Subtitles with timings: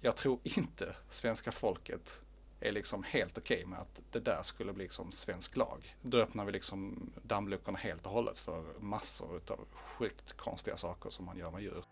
[0.00, 2.22] jag tror inte svenska folket
[2.60, 5.96] är liksom helt okej okay med att det där skulle bli liksom svensk lag.
[6.02, 11.24] Då öppnar vi liksom dammluckorna helt och hållet för massor utav sjukt konstiga saker som
[11.24, 11.84] man gör med djur.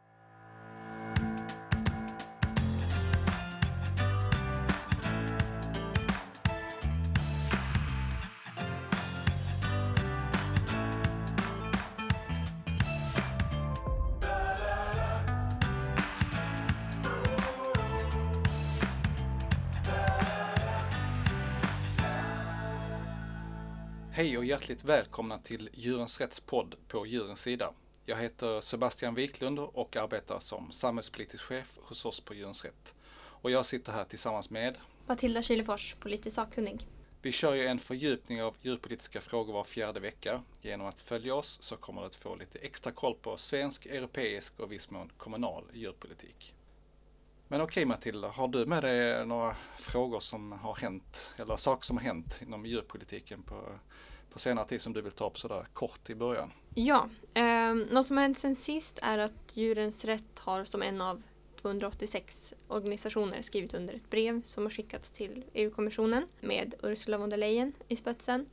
[24.67, 27.73] Hjärtligt välkomna till Djurens Rätts podd på Djurens Sida.
[28.05, 32.95] Jag heter Sebastian Wiklund och arbetar som samhällspolitisk chef hos oss på Djurens Rätt.
[33.17, 36.87] Och jag sitter här tillsammans med Matilda Kylefors, politisk sakkunnig.
[37.23, 40.43] Vi kör ju en fördjupning av djurpolitiska frågor var fjärde vecka.
[40.63, 44.61] Genom att följa oss så kommer du att få lite extra koll på svensk, europeisk
[44.61, 46.55] och viss mån kommunal djurpolitik.
[47.49, 51.97] Men okej Matilda, har du med dig några frågor som har hänt eller saker som
[51.97, 53.55] har hänt inom djurpolitiken på,
[54.37, 56.51] på senare tid som du vill ta upp sådär kort i början?
[56.75, 61.01] Ja, eh, något som har hänt sen sist är att Djurens Rätt har som en
[61.01, 61.23] av
[61.63, 67.37] 286 organisationer skrivit under ett brev som har skickats till EU-kommissionen med Ursula von der
[67.37, 68.47] Leyen i spetsen.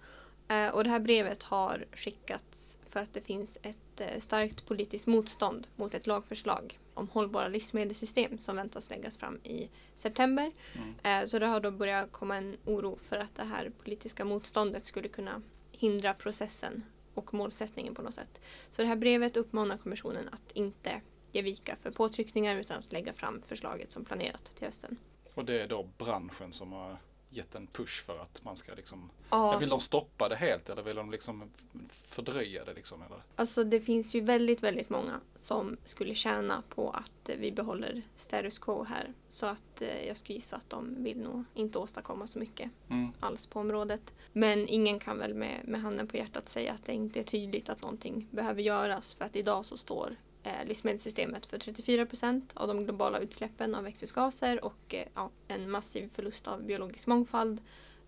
[0.48, 5.08] Eh, och det här brevet har skickats för att det finns ett eh, starkt politiskt
[5.08, 10.52] motstånd mot ett lagförslag om hållbara livsmedelssystem som väntas läggas fram i september.
[10.74, 11.22] Mm.
[11.24, 14.86] Eh, så det har då börjat komma en oro för att det här politiska motståndet
[14.86, 15.42] skulle kunna
[15.84, 18.42] hindra processen och målsättningen på något sätt.
[18.70, 23.14] Så det här brevet uppmanar kommissionen att inte ge vika för påtryckningar utan att lägga
[23.14, 24.98] fram förslaget som planerat till hösten.
[25.34, 26.98] Och det är då branschen som har
[27.38, 29.58] gett en push för att man ska liksom, ja.
[29.58, 31.52] vill de stoppa det helt eller vill de liksom
[31.90, 33.02] fördröja det liksom?
[33.02, 33.18] Eller?
[33.36, 38.60] Alltså det finns ju väldigt, väldigt många som skulle tjäna på att vi behåller status
[38.60, 39.14] quo här.
[39.30, 43.12] Så att eh, jag skulle gissa att de vill nog inte åstadkomma så mycket mm.
[43.20, 44.14] alls på området.
[44.34, 47.70] Men ingen kan väl med, med handen på hjärtat säga att det inte är tydligt
[47.70, 52.68] att någonting behöver göras för att idag så står eh, livsmedelssystemet för 34 procent av
[52.68, 57.62] de globala utsläppen av växthusgaser och eh, ja, en massiv förlust av biologisk mångfald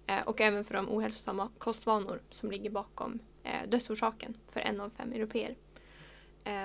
[0.08, 3.20] eh, och även för de ohälsosamma kostvanor som ligger bakom
[3.68, 5.56] dödsorsaken för en av fem europeer.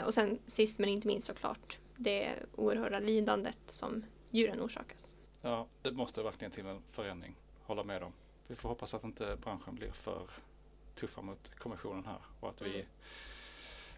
[0.06, 5.16] Och sen sist men inte minst såklart det oerhörda lidandet som djuren orsakas.
[5.42, 7.36] Ja, det måste verkligen till en förändring.
[7.62, 8.12] Hålla med om.
[8.46, 10.30] Vi får hoppas att inte branschen blir för
[10.94, 12.86] tuffa mot kommissionen här och att vi mm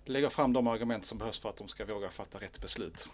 [0.05, 3.09] lägger fram de argument som behövs för att de ska våga fatta rätt beslut.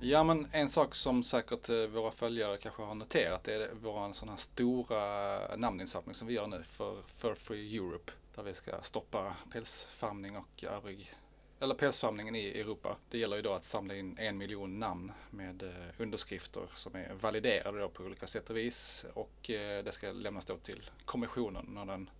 [0.00, 4.28] Ja men en sak som säkert eh, våra följare kanske har noterat är vår sån
[4.28, 8.12] här stora namninsamling som vi gör nu för Fur Free Europe.
[8.34, 11.14] Där vi ska stoppa pälsfarmning och övrig
[11.60, 12.96] eller pälsfarmningen i Europa.
[13.10, 17.14] Det gäller ju då att samla in en miljon namn med eh, underskrifter som är
[17.14, 21.66] validerade då på olika sätt och vis och eh, det ska lämnas då till kommissionen.
[21.68, 22.10] När den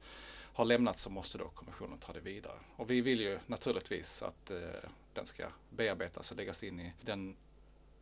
[0.53, 2.59] har lämnats så måste då kommissionen ta det vidare.
[2.77, 4.59] Och vi vill ju naturligtvis att eh,
[5.15, 7.37] den ska bearbetas och läggas in i den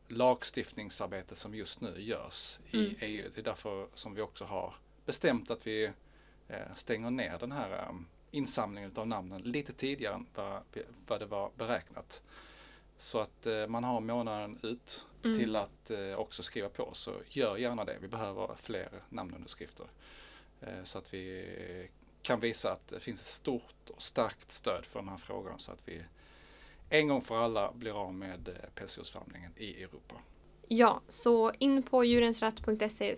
[0.08, 2.96] lagstiftningsarbete som just nu görs i mm.
[3.00, 3.30] EU.
[3.34, 4.74] Det är därför som vi också har
[5.04, 5.92] bestämt att vi
[6.74, 7.88] stänger ner den här
[8.34, 10.62] insamlingen av namnen lite tidigare än vad,
[11.06, 12.22] vad det var beräknat.
[12.96, 15.38] Så att eh, man har månaden ut mm.
[15.38, 17.98] till att eh, också skriva på så gör gärna det.
[18.00, 19.86] Vi behöver fler namnunderskrifter.
[20.60, 21.88] Eh, så att vi
[22.22, 25.72] kan visa att det finns ett stort och starkt stöd för den här frågan så
[25.72, 26.02] att vi
[26.88, 30.14] en gång för alla blir av med eh, pälsdjursfarmningen i Europa.
[30.68, 33.16] Ja, så in på djurensrätt.se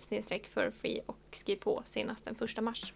[0.49, 2.93] för free och skriv på senast den första mars.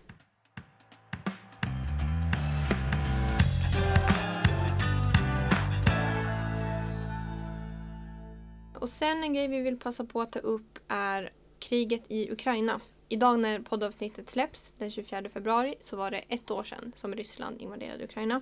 [8.81, 12.81] Och sen en grej vi vill passa på att ta upp är kriget i Ukraina.
[13.09, 17.61] Idag när poddavsnittet släpps, den 24 februari, så var det ett år sedan som Ryssland
[17.61, 18.41] invaderade Ukraina.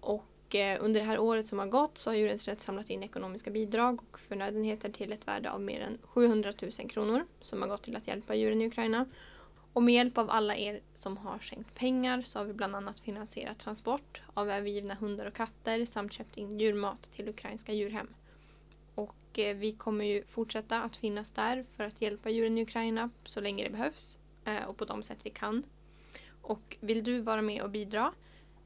[0.00, 3.02] Och eh, under det här året som har gått så har Djurens Rätt samlat in
[3.02, 7.68] ekonomiska bidrag och förnödenheter till ett värde av mer än 700 000 kronor som har
[7.68, 9.06] gått till att hjälpa djuren i Ukraina.
[9.72, 13.00] Och med hjälp av alla er som har skänkt pengar så har vi bland annat
[13.00, 18.08] finansierat transport av övergivna hundar och katter samt köpt in djurmat till ukrainska djurhem.
[19.32, 23.10] Och eh, vi kommer ju fortsätta att finnas där för att hjälpa djuren i Ukraina
[23.24, 25.64] så länge det behövs eh, och på de sätt vi kan.
[26.42, 28.12] Och vill du vara med och bidra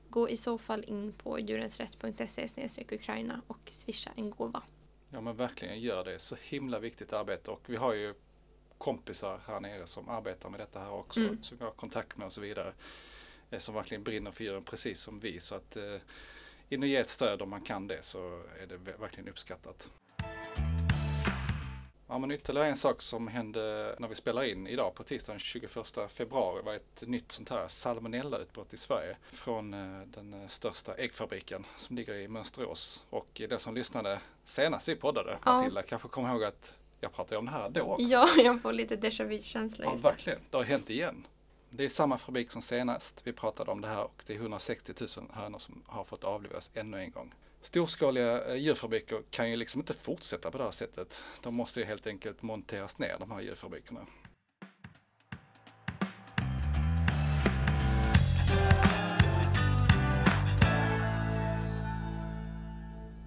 [0.09, 4.63] gå i så fall in på djurensrätt.se Ukraina och swisha en gåva.
[5.11, 6.19] Ja men verkligen gör det.
[6.19, 8.15] Så himla viktigt arbete och vi har ju
[8.79, 11.43] kompisar här nere som arbetar med detta här också mm.
[11.43, 12.73] som vi har kontakt med och så vidare.
[13.51, 15.41] eh, som verkligen brinner för djuren precis som vi.
[15.41, 15.77] Så att
[16.69, 19.91] in och ge ett stöd om man kan det så är det verkligen uppskattat.
[22.08, 25.70] Ja, men ytterligare en sak som hände när vi spelar in idag på tisdagen 21
[26.08, 31.67] februari var ett nytt sånt här salmonellautbrott i Sverige från eh, den eh, största äggfabriken
[31.76, 33.05] som ligger i Mönsterås.
[33.11, 35.53] Och den som lyssnade senast vi poddade, Ja.
[35.53, 38.05] Matilda, kanske kommer ihåg att jag pratade om det här då också.
[38.05, 40.41] Ja, jag får lite déjà vu-känsla Ja, verkligen.
[40.50, 41.26] Det har hänt igen.
[41.70, 44.93] Det är samma fabrik som senast vi pratade om det här och det är 160
[45.00, 47.35] 000 hönor som har fått avlivas ännu en gång.
[47.67, 51.21] Storskaliga eh, djurfabriker kan ju liksom inte fortsätta på det här sättet.
[51.43, 54.07] De måste ju helt enkelt monteras ner, de här djurfabrikerna.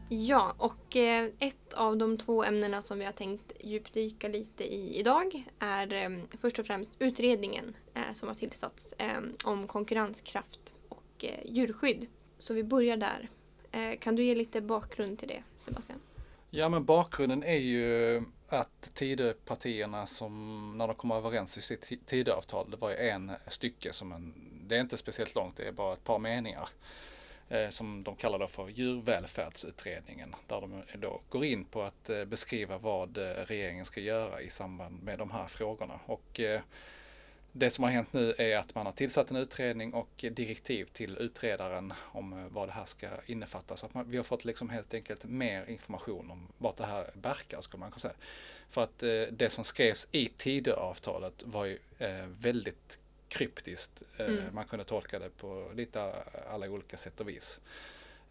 [0.09, 4.99] Ja, och eh, ett av de två ämnena som vi har tänkt djupdyka lite i
[4.99, 6.09] idag är eh,
[6.41, 7.75] först och främst utredningen
[8.13, 8.93] som har tillsatts
[9.43, 12.07] om konkurrenskraft och djurskydd.
[12.37, 13.29] Så vi börjar där.
[13.71, 15.99] Eh, kan du ge lite bakgrund till det, Sebastian?
[16.49, 22.71] Ja men bakgrunden är ju att Tidöpartierna som när de kom överens i sitt Tidöavtal,
[22.71, 24.33] det var ju en stycke som en,
[24.67, 26.69] det är inte speciellt långt, det är bara ett par meningar.
[27.49, 30.35] Eh, som de kallar för djurvälfärdsutredningen.
[30.47, 34.49] Där de då går in på att eh, beskriva vad eh, regeringen ska göra i
[34.49, 35.99] samband med de här frågorna.
[36.05, 36.61] Och eh,
[37.51, 41.17] det som har hänt nu är att man har tillsatt en utredning och direktiv till
[41.17, 43.77] utredaren om eh, vad det här ska innefatta.
[43.77, 47.11] Så att man, vi har fått liksom helt enkelt mer information om vart det här
[47.13, 48.13] verkar skulle man kunna säga.
[48.69, 54.03] För att eh, det som skrevs i Tidöavtalet var ju eh, väldigt kryptiskt.
[54.17, 54.43] Eh, Mm.
[54.51, 56.13] Man kunde tolka det på lite
[56.49, 57.59] alla olika sätt och vis.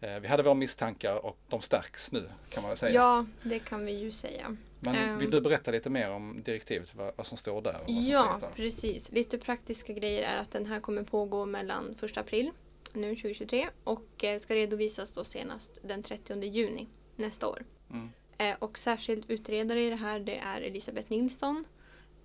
[0.01, 2.93] Eh, vi hade våra misstankar och de stärks nu kan man säga.
[2.93, 4.57] Ja, det kan vi ju säga.
[4.79, 5.17] Men ehm.
[5.17, 7.73] vill du berätta lite mer om direktivet, vad, vad som står där?
[7.73, 8.49] Och vad som Ja, där?
[8.55, 9.11] precis.
[9.11, 12.51] Lite praktiska grejer är att den här kommer pågå mellan 1 april
[12.93, 17.65] nu 2023 och eh, ska redovisas då senast den 30 juni nästa år.
[17.91, 18.09] Mm.
[18.37, 21.65] Eh, Och särskild utredare i det här det är Elisabeth Nilsson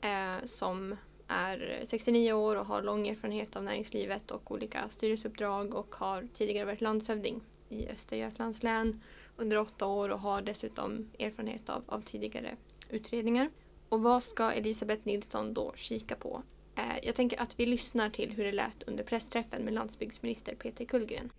[0.01, 0.97] eh, som
[1.29, 6.65] är 69 år och har lång erfarenhet av näringslivet och olika styrelseuppdrag och har tidigare
[6.65, 9.01] varit landshövding i Östergötlands län
[9.37, 12.57] under åtta år och har dessutom erfarenhet av, av tidigare
[12.91, 13.51] utredningar.
[13.89, 16.43] Och vad ska Elisabeth Nilsson då kika på?
[16.77, 20.85] Eh, jag tänker att vi lyssnar till hur det lät under pressträffen med landsbygdsminister Peter
[20.85, 21.31] Kullgren.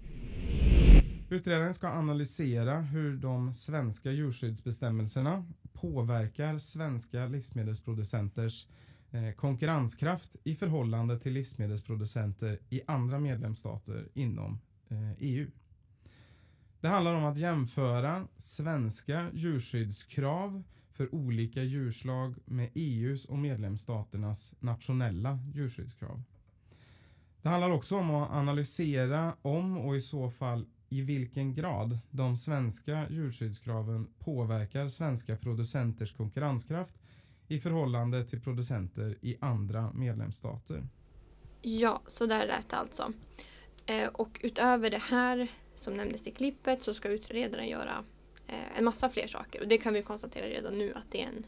[1.30, 8.68] Utredaren ska analysera hur de svenska djurskyddsbestämmelserna påverkar svenska livsmedelsproducenters
[9.12, 15.48] eh, konkurrenskraft i förhållande till livsmedelsproducenter i andra medlemsstater inom eh, EU.
[16.86, 25.40] Det handlar om att jämföra svenska djurskyddskrav för olika djurslag med EUs och medlemsstaternas nationella
[25.54, 26.24] djurskyddskrav.
[27.42, 32.38] Det handlar också om att analysera om och i så fall i vilken grad de
[32.38, 36.96] svenska djurskyddskraven påverkar svenska producenters konkurrenskraft
[37.48, 40.88] i förhållande till producenter i andra medlemsstater.
[41.62, 43.14] Ja, så där lät det alltså.
[43.86, 48.04] Eh, och utöver det här som nämndes i klippet så ska utredaren göra
[48.48, 49.62] eh, en massa fler saker.
[49.62, 51.46] Och det kan vi konstatera redan nu att det är en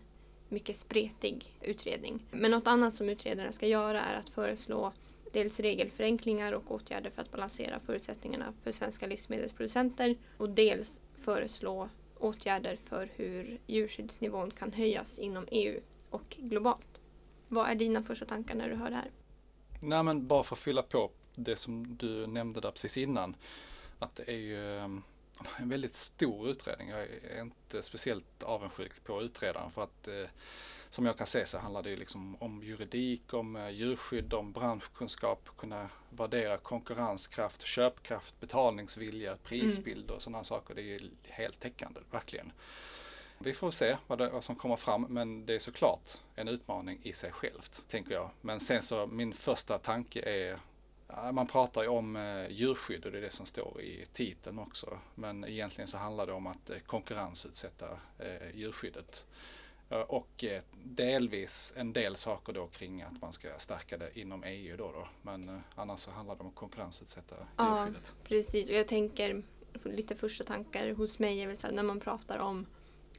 [0.49, 2.25] mycket spretig utredning.
[2.31, 4.93] Men något annat som utredaren ska göra är att föreslå
[5.33, 12.75] dels regelförenklingar och åtgärder för att balansera förutsättningarna för svenska livsmedelsproducenter och dels föreslå åtgärder
[12.75, 15.79] för hur djurskyddsnivån kan höjas inom EU
[16.09, 17.01] och globalt.
[17.47, 19.11] Vad är dina första tankar när du hör det här?
[19.81, 23.35] Nej men bara för att fylla på det som du nämnde där precis innan.
[23.99, 24.83] Att det är ju eh,
[25.57, 26.89] en väldigt stor utredning.
[26.89, 30.29] Jag är inte speciellt avundsjuk på utredaren för att eh,
[30.89, 34.51] som jag kan se så handlar det ju liksom om juridik, om eh, djurskydd, om
[34.51, 40.75] branschkunskap, kunna värdera konkurrenskraft, köpkraft, betalningsvilja, prisbild och sådana saker.
[40.75, 42.51] Det är ju helt täckande, verkligen.
[43.39, 46.99] Vi får se vad, det, vad som kommer fram men det är såklart en utmaning
[47.03, 48.29] i sig självt, tänker jag.
[48.41, 50.59] Men sen så min första tanke är
[51.31, 54.99] man pratar ju om eh, djurskydd och det är det som står i titeln också.
[55.15, 59.25] Men egentligen så handlar det om att eh, konkurrensutsätta eh, djurskyddet.
[60.07, 60.45] Och
[60.83, 64.91] delvis en del saker då kring att man ska stärka det inom EU då.
[64.91, 65.07] då.
[65.21, 67.77] Men annars så handlar det om att konkurrensutsätta Ja.
[67.77, 68.15] djurskyddet.
[68.23, 69.43] Precis, och jag tänker
[69.83, 72.65] lite första tankar hos mig är väl så här, när man pratar om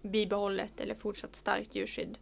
[0.03, 2.19] bibehållet eller fortsatt starkt djurskydd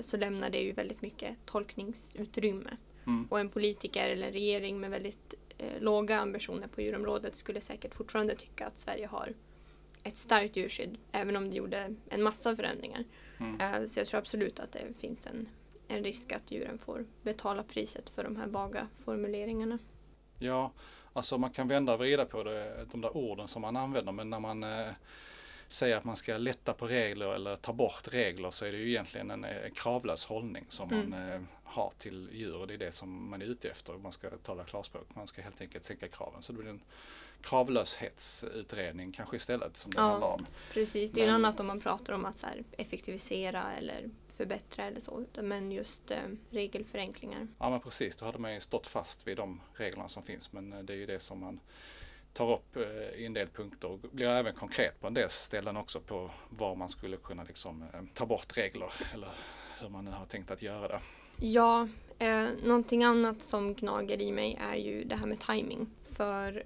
[0.00, 2.76] så lämnar det ju väldigt mycket tolkningsutrymme.
[3.06, 3.26] Mm.
[3.30, 7.94] Och en politiker eller en regering med väldigt eh, låga ambitioner på djurområdet skulle säkert
[7.94, 9.34] fortfarande tycka att Sverige har
[10.02, 13.04] ett starkt djurskydd även om det gjorde en massa förändringar.
[13.38, 13.60] Mm.
[13.60, 15.48] Eh, så jag tror absolut att det finns en,
[15.88, 19.78] en risk att djuren får betala priset för de här vaga formuleringarna.
[20.38, 20.72] Ja,
[21.12, 24.30] alltså man kan vända och vrida på det, de där orden som man använder men
[24.30, 24.88] när man eh,
[25.72, 28.88] säger att man ska lätta på regler eller ta bort regler så är det ju
[28.88, 31.10] egentligen en, kravlös hållning som Mm.
[31.10, 33.92] man eh, har till djur och det är det som man är ute efter.
[33.92, 36.42] Man ska tala klarspråk, man ska helt enkelt sänka kraven.
[36.42, 36.80] Så det blir en
[37.42, 40.02] kravlöshetsutredning kanske istället som det Ja.
[40.10, 40.46] handlar om.
[40.72, 45.00] Precis, det är ju Men- annat om man pratar om att effektivisera eller förbättra eller
[45.00, 45.24] så.
[45.42, 46.18] Men just eh,
[46.50, 47.48] regelförenklingar.
[47.58, 50.72] Ja men precis, då hade man ju stått fast vid de reglerna som finns men
[50.72, 51.60] eh, det är ju det som man
[52.32, 55.76] tar upp eh, i en del punkter och blir även konkret på en del ställen
[55.76, 59.28] också på var man skulle kunna liksom eh, ta bort regler eller
[59.80, 61.00] hur man nu har tänkt att göra det.
[61.36, 65.90] Ja, eh, någonting annat som gnager i mig är ju det här med timing.
[66.04, 66.64] För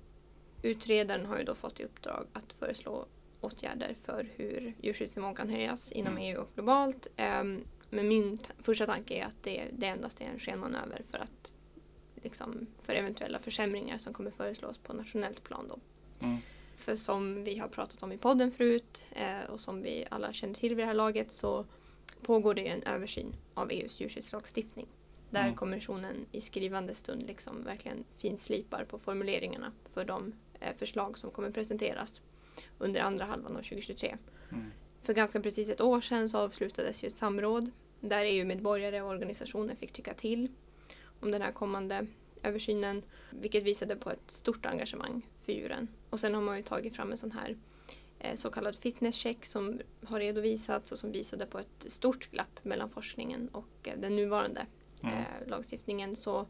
[0.63, 3.07] utredaren har ju då fått i uppdrag att föreslå
[3.41, 6.25] åtgärder för hur djurskyddsnivån kan höjas inom Mm.
[6.25, 7.07] EU och globalt.
[7.17, 11.53] Ehm, men min första tanke är att det, det endast är en skenmanöver för att
[12.27, 15.79] liksom, för eventuella försämringar som kommer föreslås på nationellt plan då.
[16.27, 16.39] Mm.
[16.77, 20.55] För som vi har pratat om i podden förut eh, och som vi alla känner
[20.55, 21.67] till vid det här laget så
[22.23, 24.87] pågår det en översyn av EUs djurskyddslagstiftning.
[25.31, 25.55] Där Mm.
[25.55, 31.51] kommissionen i skrivande stund liksom verkligen finslipar på formuleringarna för de eh, förslag som kommer
[31.51, 32.21] presenteras
[32.79, 34.17] under andra halvan av 2023.
[34.53, 34.73] Mm.
[35.03, 39.75] För ganska precis ett år sedan så avslutades ju ett samråd där EU-medborgare och organisationer
[39.75, 40.49] fick tycka till
[41.27, 42.07] om den här kommande
[42.43, 43.03] översynen.
[43.31, 45.89] Vilket visade på ett stort engagemang för djuren.
[46.11, 47.57] Och sen har man ju tagit fram en sån här
[48.19, 52.65] eh, så kallad fitness check som har redovisats och som visade på ett stort glapp
[52.65, 54.67] mellan forskningen och eh, den nuvarande
[55.03, 55.19] Mm.
[55.19, 56.17] eh, lagstiftningen.
[56.17, 56.47] Så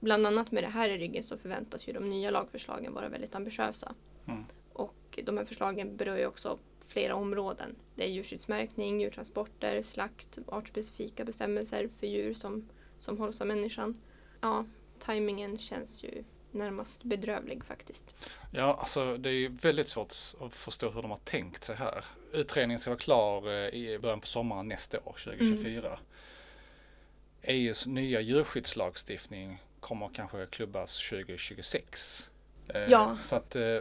[0.00, 3.34] bland annat med det här i ryggen så förväntas ju de nya lagförslagen vara väldigt
[3.34, 3.94] ambitiösa.
[4.26, 4.44] Mm.
[4.72, 7.76] Och de här förslagen berör ju också flera områden.
[7.94, 12.68] Det är djurskyddsmärkning, djurtransporter, slakt, artspecifika bestämmelser för djur som,
[13.00, 14.00] som hålls av människan.
[14.46, 14.64] Ja,
[14.98, 18.04] tajmingen känns ju närmast bedrövlig faktiskt.
[18.50, 22.04] Ja, alltså det är ju väldigt svårt att förstå hur de har tänkt sig här.
[22.32, 25.98] Utredningen ska vara klar eh, i början på sommaren nästa år, 2024.
[27.42, 32.30] EUs nya djurskyddslagstiftning kommer kanske klubbas 2026.
[32.68, 33.16] Eh, Ja.
[33.20, 33.78] Så att eh,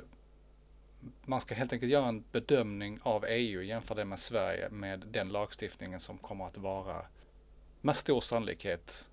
[1.26, 5.30] man ska helt enkelt göra en bedömning av EU, jämföra det med Sverige med den
[5.30, 7.06] lagstiftningen som kommer att vara
[7.82, 9.10] med stor sannolikhet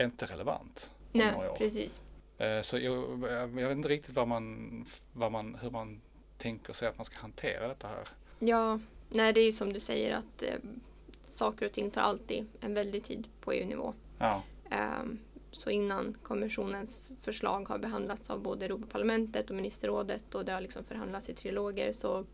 [0.00, 2.00] inte relevant Nej, precis.
[2.38, 6.00] Eh, Så jag, jag vet inte riktigt vad man, vad man, hur man
[6.38, 8.08] tänker sig att man ska hantera detta här.
[8.38, 10.54] Ja, nej det är ju som du säger att eh,
[11.24, 13.94] saker och ting tar alltid en väldig tid på EU-nivå.
[14.18, 15.18] Ja, Ehm,
[15.52, 20.84] så innan kommissionens förslag har behandlats av både Europaparlamentet och ministerrådet och det har liksom
[20.84, 22.24] förhandlats i triloger så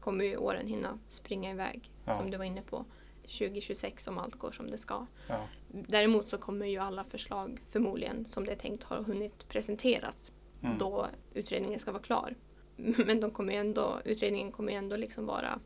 [0.00, 2.12] kommer ju åren hinna springa iväg Ja.
[2.12, 2.84] som du var inne på.
[3.22, 5.06] 2026 om allt går som det ska.
[5.28, 10.32] ja, Däremot så kommer ju alla förslag förmodligen som det är tänkt ha hunnit presenteras
[10.62, 10.78] mm.
[10.78, 12.34] då utredningen ska vara klar.
[12.76, 15.60] Men de kommer ändå, utredningen kommer ju ändå liksom vara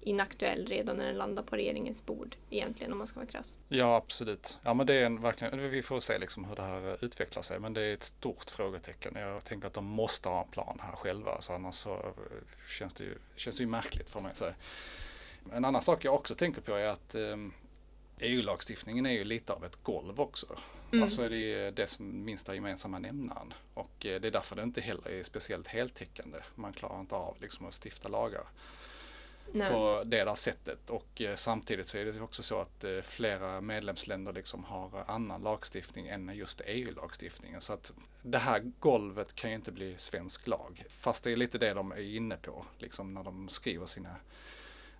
[0.00, 3.58] inaktuell redan när den landar på regeringens bord egentligen om man ska vara krass.
[3.68, 4.58] ja absolut.
[4.62, 7.42] Ja men det är en, verkligen, vi får se liksom hur det här eh, utvecklar
[7.42, 9.14] sig men det är ett stort frågetecken.
[9.16, 11.98] Jag tänker att de måste ha en plan här själva så annars så eh,
[12.78, 14.54] känns det ju, känns det ju märkligt man ju säga.
[15.52, 17.36] En annan sak jag också tänker på är att eh,
[18.20, 20.46] EU-lagstiftningen är ju lite av ett golv också.
[20.92, 21.02] Mm.
[21.02, 23.54] Alltså det är det som minsta gemensamma nämnaren.
[23.74, 26.38] Och eh, det är därför det inte heller är speciellt heltäckande.
[26.54, 28.44] Man klarar inte av liksom att stifta lagar
[29.52, 29.70] Nej.
[29.70, 30.90] på det där sättet.
[30.90, 35.42] Och eh, samtidigt så är det också så att eh, flera medlemsländer liksom har annan
[35.42, 37.60] lagstiftning än just EU-lagstiftningen.
[37.60, 37.92] Så att
[38.22, 40.84] det här golvet kan ju inte bli svensk lag.
[40.88, 44.16] Fast det är lite det de är inne på liksom när de skriver sina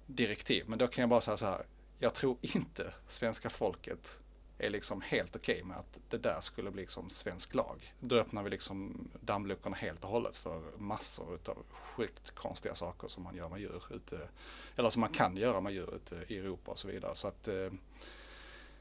[0.07, 0.65] direktiv.
[0.69, 1.63] Men då kan jag bara säga så här.
[1.99, 4.21] Jag tror inte svenska folket
[4.59, 7.95] är liksom helt okej med att det där skulle bli liksom svensk lag.
[8.01, 13.23] Då öppnar vi liksom dammluckorna helt och hållet för massor utav sjukt konstiga saker som
[13.23, 14.29] man gör med djur ute,
[14.77, 17.15] eller som man kan göra med djur ute i Europa och så vidare.
[17.15, 17.71] Så att eh,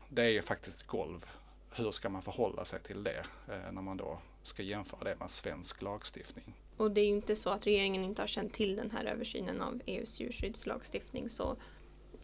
[0.09, 1.25] det är ju faktiskt ett golv.
[1.71, 5.31] Hur ska man förhålla sig till det eh, när man då ska jämföra det med
[5.31, 6.53] svensk lagstiftning?
[6.77, 9.61] Och det är ju inte så att regeringen inte har känt till den här översynen
[9.61, 11.57] av EUs djurskyddslagstiftning så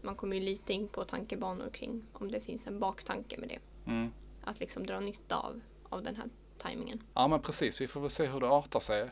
[0.01, 3.91] man kommer ju lite in på tankebanor kring om det finns en baktanke med det.
[3.91, 4.12] Mm.
[4.43, 7.03] Att liksom dra nytta av, av den här tajmingen.
[7.13, 9.10] Ja men precis, vi får väl se hur det artar sig.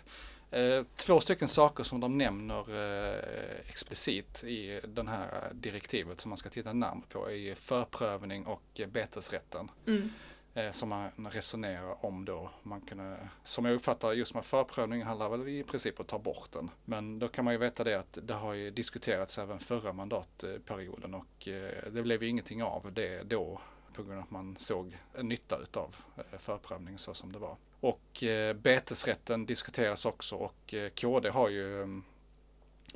[0.52, 6.38] Eh, två stycken saker som de nämner eh, explicit i den här direktivet som man
[6.38, 9.72] ska titta närmare på är förprövning och eh, betesrätten.
[9.88, 10.10] Mm.
[10.54, 12.50] Eh, som man resonerar om då.
[12.64, 16.20] Man kan, som jag uppfattar just med förprövning handlar väl i princip om att ta
[16.20, 16.72] bort den.
[16.86, 21.14] Men då kan man ju veta det att det har ju diskuterats även förra mandatperioden
[21.14, 23.62] och eh, det blev ju ingenting av det då
[23.94, 27.58] på grund av att man såg en nytta utav eh, förprövning så som det var.
[27.80, 28.24] Och
[28.56, 32.04] betesrätten diskuteras också och KD har ju mm,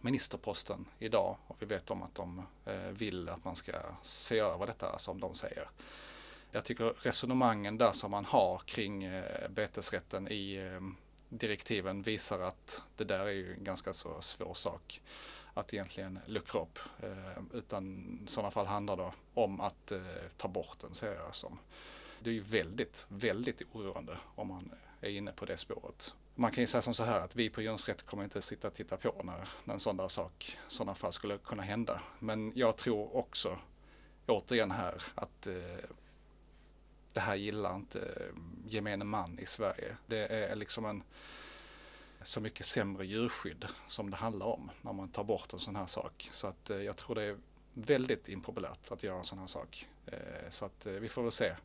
[0.01, 2.45] ministerposten idag och vi vet om att de
[2.91, 5.69] vill att man ska se över detta som de säger.
[6.55, 10.81] Jag tycker resonemangen där som man har kring eh, betesrätten i eh,
[11.29, 15.01] direktiven visar att det där är ju en ganska så svår sak
[15.53, 16.79] att egentligen luckra upp.
[17.03, 20.01] Eh, utan i sådana fall handlar det om att eh,
[20.37, 21.59] ta bort den ser jag som.
[22.19, 26.51] Det är ju väldigt, väldigt oroande om man eh, är inne på det spåret man
[26.51, 28.73] kan ju säga som så här att vi på Djurens Rätt kommer inte sitta och
[28.73, 32.01] titta på när, när en sån där sak, sådana fall skulle kunna hända.
[32.19, 33.57] Men jag tror också,
[34.27, 35.53] återigen här, att eh,
[37.13, 38.35] det här gillar inte eh,
[38.67, 39.97] gemene man i Sverige.
[40.05, 41.03] Det är liksom en
[42.23, 45.87] så mycket sämre djurskydd som det handlar om när man tar bort en sån här
[45.87, 46.29] sak.
[46.31, 47.37] Så att eh, jag tror det är
[47.73, 49.87] väldigt impopulärt att göra en sån här sak.
[50.05, 51.55] Eh, så att vi får väl se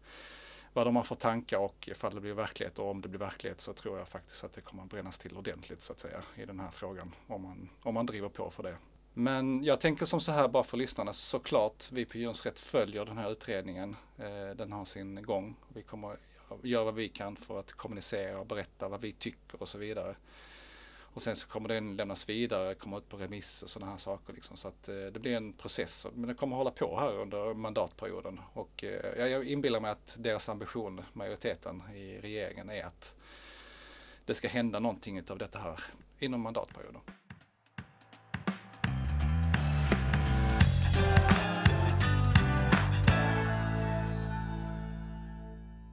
[0.73, 3.61] vad de har för tankar och ifall det blir verklighet och om det blir verklighet
[3.61, 6.45] så tror jag faktiskt att det kommer att brännas till ordentligt så att säga i
[6.45, 8.77] den här frågan om man, om man driver på för det.
[9.19, 13.05] Men jag tänker som så här bara för lyssnarna såklart vi på Djurens Rätt följer
[13.05, 13.97] den här utredningen.
[14.19, 15.57] Eh, den har sin gång.
[15.69, 16.17] Vi kommer
[16.63, 20.17] göra vad vi kan för att kommunicera och berätta vad vi tycker och så vidare.
[21.01, 24.33] Och sen så kommer den lämnas vidare, komma ut på remiss och sådana här saker.
[24.33, 24.57] Liksom.
[24.57, 26.07] Så att eh, det blir en process.
[26.15, 28.41] Men det kommer hålla på här under mandatperioden.
[28.53, 33.15] Och eh, jag inbillar mig att deras ambition, majoriteten i regeringen, är att
[34.25, 35.85] det ska hända någonting av detta här
[36.19, 37.01] inom mandatperioden.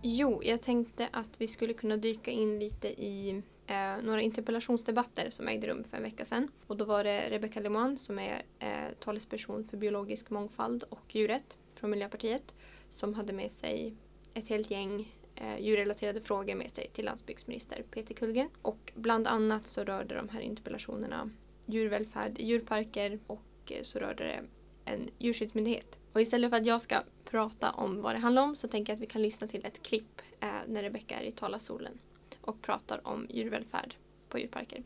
[0.08, 5.48] Jo, jag tänkte att vi skulle kunna dyka in lite i eh, några interpellationsdebatter som
[5.48, 6.52] ägde rum för en vecka sedan.
[6.68, 11.58] Och då var det Rebecka Lemoine som är eh, talesperson för biologisk mångfald och djurrätt
[11.76, 12.56] från Miljöpartiet
[12.92, 13.96] som hade med sig
[14.34, 18.50] ett helt gäng eh, djurrelaterade frågor med sig till landsbygdsminister Peter Kullgren.
[18.62, 21.30] Och bland annat så rörde de här interpellationerna
[21.66, 24.44] djurvälfärd i djurparker och eh, så rörde det
[24.92, 26.00] en djurskyddsmyndighet.
[26.16, 28.96] Och istället för att jag ska prata om vad det handlar om så tänker jag
[28.96, 31.98] att vi kan lyssna till ett klipp eh, när Rebecka är i talarstolen
[32.42, 33.96] och pratar om djurvälfärd
[34.30, 34.84] på djurparker.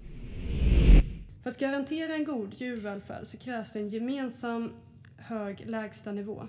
[1.44, 4.72] För att garantera en god djurvälfärd så krävs det en gemensam
[5.18, 6.48] hög lägstanivå.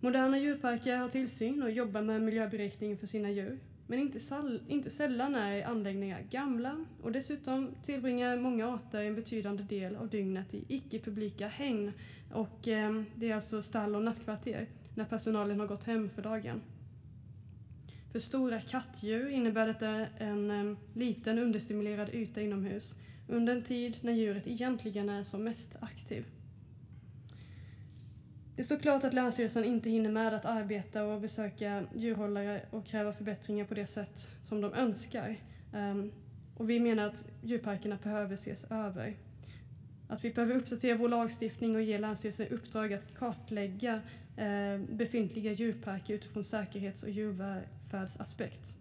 [0.00, 3.58] Moderna djurparker har tillsyn och jobbar med miljöberäkning för sina djur.
[3.86, 9.62] Men inte, sall, inte sällan är anläggningar gamla och dessutom tillbringar många arter en betydande
[9.62, 11.92] del av dygnet i icke-publika hägn
[12.32, 16.62] och eh, det är alltså stall och nattkvarter när personalen har gått hem för dagen.
[18.12, 24.12] För stora kattdjur innebär detta en eh, liten understimulerad yta inomhus under en tid när
[24.12, 26.24] djuret egentligen är som mest aktiv.
[28.56, 33.12] Det står klart att Länsstyrelsen inte hinner med att arbeta och besöka djurhållare och kräva
[33.12, 35.36] förbättringar på det sätt som de önskar.
[35.72, 36.12] Um,
[36.56, 39.16] och vi menar att djurparkerna behöver ses över.
[40.08, 44.00] Att vi behöver uppdatera vår lagstiftning och ge Länsstyrelsen i uppdrag att kartlägga
[44.36, 48.78] ehm, befintliga djurparker utifrån säkerhets och djurvälfärdsaspekt.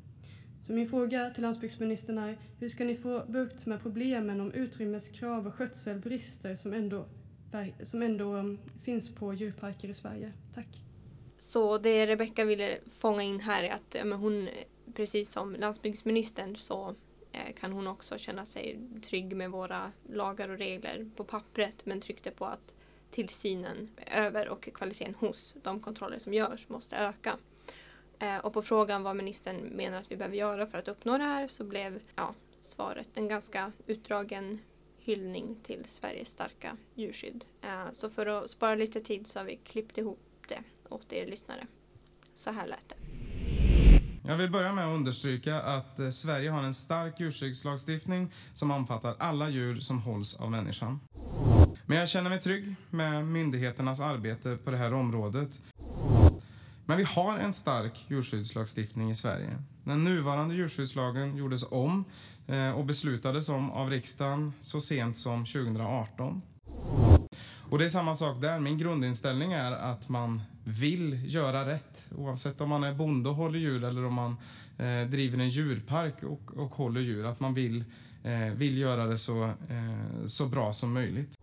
[0.62, 5.48] Så min fråga till landsbygdsministern är, hur ska ni få bukt med problemen om utrymmeskrav
[5.48, 7.06] och skötselbrister som ändå,
[7.84, 10.34] som ändå um, finns på djurparker i Sverige?
[10.54, 10.68] Tack.
[11.38, 14.50] Så det Rebecka ville fånga in här är att men hon,
[14.94, 16.96] precis som landsbygdsministern, så
[17.32, 22.02] eh, kan hon också känna sig trygg med våra lagar och regler på pappret men
[22.02, 22.74] tryckte på att
[23.12, 27.38] tillsynen över och kvaliteten hos de kontroller som görs måste öka.
[28.20, 31.24] Eh, och på frågan vad ministern menar att vi behöver göra för att uppnå det
[31.24, 34.60] här så blev ja, svaret en ganska utdragen
[35.06, 37.46] hyllning till Sveriges starka djurskydd.
[37.62, 41.26] Eh, så för att spara lite tid så har vi klippt ihop det åt er
[41.26, 41.68] lyssnare.
[42.36, 42.96] Så här lät det.
[44.28, 49.16] Jag vill börja med att understryka att eh, Sverige har en stark djurskyddslagstiftning som omfattar
[49.20, 51.00] alla djur som hålls av människan.
[51.86, 55.62] Men jag känner mig trygg med myndigheternas arbete på det här området.
[56.86, 59.58] Men vi har en stark djurskyddslagstiftning i Sverige.
[59.84, 62.06] Den nuvarande djurskyddslagen gjordes om
[62.48, 66.42] eh, och beslutades om av riksdagen så sent som 2018.
[67.70, 68.60] Och det är samma sak där.
[68.60, 72.10] Min grundinställning är att man vill göra rätt.
[72.18, 74.36] Oavsett om man är bonde och håller djur eller om man
[74.78, 77.26] eh, driver en djurpark och, och håller djur.
[77.26, 77.84] Att man vill,
[78.24, 81.36] eh, vill göra det så, eh, så bra som möjligt.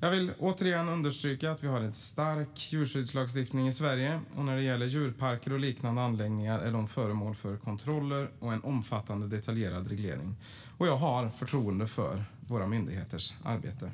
[0.00, 4.62] Jag vill återigen understryka att vi har en stark djurskyddslagstiftning i Sverige och när det
[4.62, 10.36] gäller djurparker och liknande anläggningar är de föremål för kontroller och en omfattande detaljerad reglering.
[10.78, 13.90] Och jag har förtroende för våra myndigheters arbete.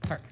[0.00, 0.22] Tack!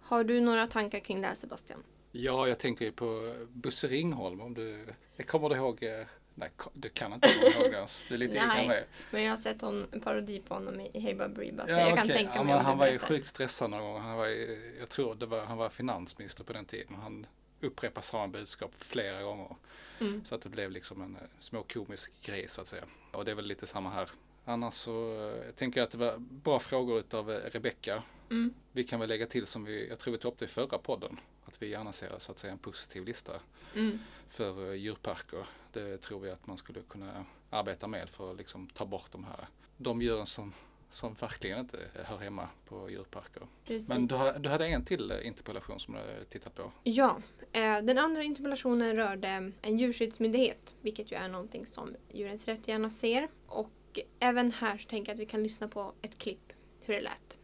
[0.00, 1.82] Har du några tankar kring det här Sebastian?
[2.12, 4.40] Ja, jag tänker ju på Bosse Ringholm.
[4.40, 6.06] Om du, jag kommer du ihåg eh,
[6.38, 8.02] Nej, du kan inte komma ihåg det ens.
[8.08, 8.86] Du är lite än mig.
[9.10, 11.88] Men jag har sett hon, en parodi på honom i Hey Baberiba så Ja, jag
[11.88, 12.16] kan okej.
[12.16, 14.00] tänka ja, mig om Han var ju sjukt stressad någon gång.
[14.00, 16.94] Han var, ju- jag tror det var, han var finansminister på den tiden.
[16.94, 17.26] Han
[17.60, 19.56] upprepade samma budskap flera gånger.
[20.00, 20.24] Mm.
[20.24, 22.84] Så att det blev liksom en eh, småkomisk grej så att säga.
[23.12, 24.08] Och det är väl lite samma här.
[24.44, 28.02] Annars så eh, jag tänker jag att det var bra frågor utav eh, Rebecka.
[28.30, 28.54] Mm.
[28.72, 30.78] Vi kan väl lägga till som vi, jag tror vi tog upp det i förra
[30.78, 31.20] podden.
[31.48, 33.32] Att vi gärna ser så att säga en positiv lista
[33.74, 33.98] Mm.
[34.28, 35.46] för eh, djurparker.
[35.72, 39.24] Det tror vi att man skulle kunna arbeta med för att liksom ta bort de
[39.24, 40.52] här, de djuren som,
[40.90, 43.42] som verkligen inte hör hemma på djurparker.
[43.64, 43.88] Precis.
[43.88, 46.72] Men du, har, du hade en till eh, interpellation som du tittat på.
[46.82, 47.20] Ja,
[47.52, 52.90] eh, den andra interpellationen rörde en djurskyddsmyndighet, vilket ju är någonting som Djurens Rätt gärna
[52.90, 53.28] ser.
[53.46, 53.70] Och
[54.18, 57.38] även här så tänker jag att vi kan lyssna på ett klipp, hur det lät.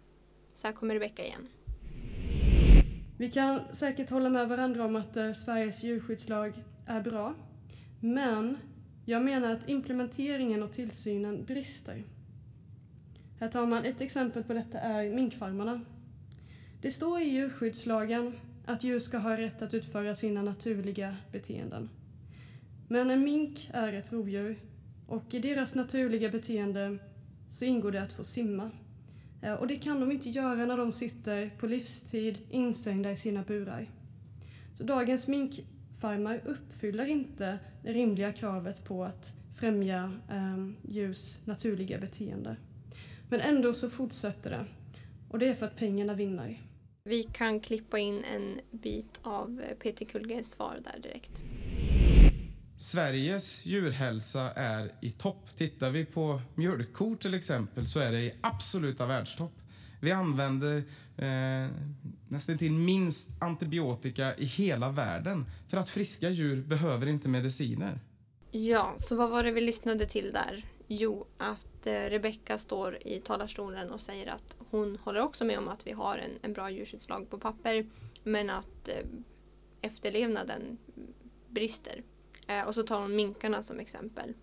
[0.55, 1.49] Så här kommer Rebecka igen.
[3.25, 7.35] Vi kan säkert hålla med varandra om att eh, Sveriges djurskyddslag är bra.
[8.01, 8.57] Men
[9.05, 12.05] jag menar att implementeringen och tillsynen brister.
[13.41, 15.81] Herr talman, ett exempel på detta är minkfarmarna.
[16.81, 18.33] Det står i djurskyddslagen
[18.67, 21.89] att djur ska ha rätt att utföra sina naturliga beteenden.
[22.89, 24.57] Men en mink är ett rovdjur
[25.07, 26.99] och i deras naturliga beteende
[27.49, 28.71] så ingår det att få simma.
[29.45, 33.43] Eh, och det kan de inte göra när de sitter på livstid instängda i sina
[33.43, 33.91] burar.
[34.75, 42.57] Så dagens minkfarmar uppfyller inte det rimliga kravet på att främja eh, djurs naturliga beteende.
[43.29, 44.65] Men ändå så fortsätter det.
[45.31, 46.59] Och det är för att pengarna vinner.
[47.05, 51.43] Vi kan klippa in en bit av eh, Peter Kullgrens svar där direkt.
[52.85, 55.57] Sveriges djurhälsa är i topp.
[55.57, 59.53] Tittar vi på mjölkkor till exempel så är det i absoluta världstopp.
[60.01, 60.77] Vi använder
[61.17, 61.71] eh,
[62.29, 68.01] nästan till minst antibiotika i hela världen för att friska djur behöver inte mediciner.
[68.51, 70.65] Ja, så vad var det vi lyssnade till där?
[70.89, 75.69] Jo, att eh, Rebecka står i talarstolen och säger att hon håller också med om
[75.69, 77.87] att vi har en, en bra djurskyddslag på papper
[78.23, 78.95] men att eh,
[79.81, 80.79] efterlevnaden
[81.49, 82.03] brister.
[82.47, 84.35] Eh, och så tar hon minkarna som exempel.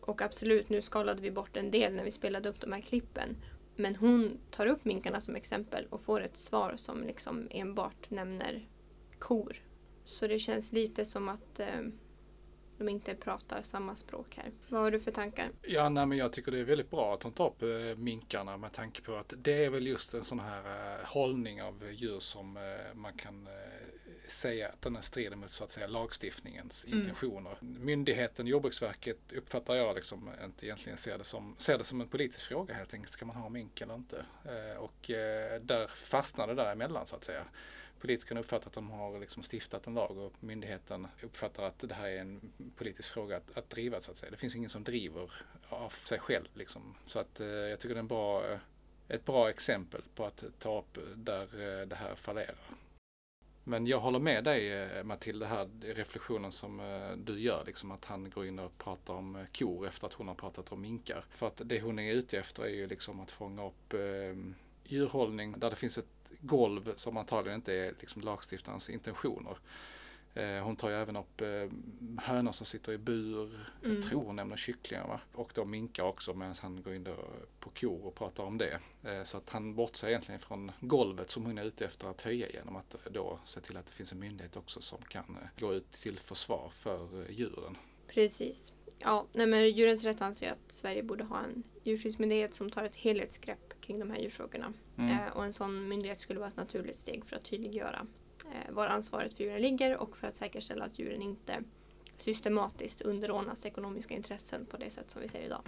[0.00, 3.36] Och absolut, nu skalade vi bort en del när vi spelade upp de här klippen.
[3.76, 8.68] Men hon tar upp minkarna som exempel och får ett svar som liksom enbart nämner
[9.18, 9.56] kor.
[10.04, 11.80] Så det känns lite som att eh,
[12.78, 14.52] de inte pratar samma språk här.
[14.68, 15.50] Vad har du för tankar?
[15.62, 18.56] Ja, nej, men jag tycker det är väldigt bra att hon tar upp eh, minkarna
[18.56, 22.18] med tanke på att det är väl just en sån här eh, hållning av djur
[22.18, 22.62] som eh,
[22.94, 23.52] man kan eh,
[24.32, 26.98] säga att den strider mot så att säga lagstiftningens Mm.
[26.98, 27.56] intentioner.
[27.60, 32.46] Myndigheten Jordbruksverket uppfattar jag liksom inte egentligen ser det som, ser det som en politisk
[32.46, 33.12] fråga helt enkelt.
[33.12, 34.24] Ska man ha mink eller inte?
[34.44, 37.44] Eh, och eh, där fastnar det däremellan så att säga.
[38.00, 42.08] Politikerna uppfattar att de har liksom stiftat en lag och myndigheten uppfattar att det här
[42.08, 44.30] är en politisk fråga att, att driva så att säga.
[44.30, 45.32] Det finns ingen som driver
[45.68, 46.94] av sig själv liksom.
[47.04, 48.44] Så att eh, jag tycker det är en bra,
[49.08, 51.46] ett bra exempel på att ta upp där
[51.86, 52.56] det här fallerar.
[53.70, 58.04] Men jag håller med dig eh, Matilda här, reflektionen som eh, du gör, liksom att
[58.04, 61.24] han går in och pratar om eh, kor efter att hon har pratat om minkar.
[61.30, 64.00] För att det hon är ute efter är ju liksom att fånga upp eh,
[64.84, 69.56] djurhållning där det finns ett golv som antagligen inte är liksom lagstiftarens intentioner.
[70.34, 71.46] Eh, hon tar ju även upp eh,
[72.18, 73.96] hönor som sitter i bur, Mm.
[73.96, 75.20] jag tror hon nämner kycklingar va?
[75.32, 77.08] Och då minkar också medan han går in
[77.60, 78.80] på kor och pratar om det.
[79.04, 82.48] Eh, så att han bortser egentligen från golvet som hon är ute efter att höja
[82.50, 85.92] genom att då se till att det finns en myndighet också som kan gå ut
[85.92, 87.76] till försvar för djuren.
[88.06, 88.72] Precis.
[88.98, 92.94] Ja, nej men Djurens Rätt anser att Sverige borde ha en djurskyddsmyndighet som tar ett
[92.96, 94.72] helhetsgrepp kring de här djurfrågorna.
[94.98, 95.32] Mm.
[95.32, 98.06] Och en sån myndighet skulle vara ett naturligt steg för att tydliggöra
[98.50, 101.62] Eh, var ansvaret för djuren ligger och för att säkerställa att djuren inte
[102.16, 105.62] systematiskt underordnas ekonomiska intressen på det sätt som vi ser idag.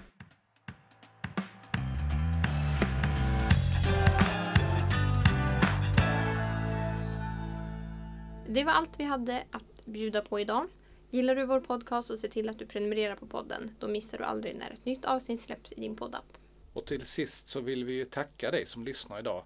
[8.48, 10.68] Det var allt vi hade att bjuda på idag.
[11.10, 13.76] Gillar du vår podcast så se till att du prenumererar på podden.
[13.78, 16.38] Då missar du aldrig när ett nytt avsnitt släpps i din poddapp.
[16.72, 19.44] Och till sist så vill vi ju tacka dig som lyssnar idag.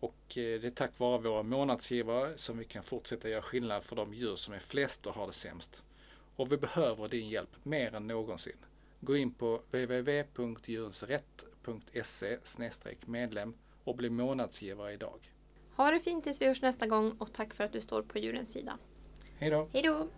[0.00, 3.96] Och eh, det är tack vare våra månadsgivare som vi kan fortsätta göra skillnad för
[3.96, 5.82] de djur som är flest och har det sämst.
[6.36, 8.56] Och vi behöver din hjälp mer än någonsin.
[9.00, 12.38] Gå in på www.djurensrätt.se
[13.06, 15.32] medlem och bli månadsgivare idag.
[15.76, 18.18] Ha det fint tills vi hörs nästa gång och tack för att du står på
[18.18, 18.78] djurens sida.
[19.38, 19.68] Hej då!
[19.72, 20.08] Hej då!